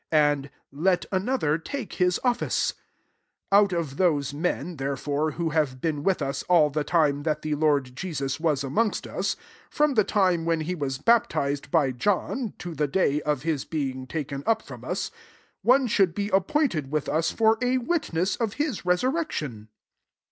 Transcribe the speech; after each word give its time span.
And,' 0.11 0.49
Let 0.87 1.05
another 1.11 1.59
take 1.59 1.93
his 2.01 2.17
of 2.23 2.37
fice.' 2.37 2.73
21 3.51 3.63
Out 3.65 3.71
of 3.73 3.97
those 3.97 4.33
men, 4.33 4.77
therefore, 4.77 5.33
who 5.33 5.49
have 5.49 5.79
been 5.79 6.01
with 6.01 6.23
us 6.23 6.41
all 6.49 6.71
the 6.71 6.83
time 6.83 7.21
that 7.21 7.43
the 7.43 7.53
Lord 7.53 7.95
Jesus 7.95 8.39
was 8.39 8.63
amongst 8.63 9.05
us,t 9.05 9.37
22 9.69 9.69
from 9.69 9.93
the 9.93 10.03
time 10.03 10.43
when 10.43 10.61
he 10.61 10.73
was 10.73 10.97
baptized 10.97 11.69
by* 11.69 11.91
John, 11.91 12.55
to 12.57 12.73
the 12.73 12.87
day 12.87 13.21
of 13.21 13.43
his 13.43 13.63
being 13.63 14.07
taken 14.07 14.41
up 14.47 14.63
from 14.63 14.83
us, 14.83 15.11
one 15.61 15.85
should 15.85 16.15
be 16.15 16.29
afifiointed 16.29 16.89
with 16.89 17.07
us 17.07 17.29
for 17.31 17.59
a 17.61 17.77
wit 17.77 18.11
ness 18.11 18.35
of 18.37 18.53
his 18.53 18.83
resurrection." 18.83 19.67